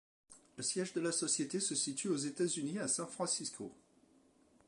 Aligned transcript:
Le 0.57 0.63
siège 0.63 0.93
de 0.93 0.99
la 0.99 1.11
société 1.11 1.59
se 1.59 1.75
situe 1.75 2.07
aux 2.07 2.15
États-Unis 2.17 2.79
à 2.79 2.87
San 2.87 3.05
Francisco. 3.05 3.71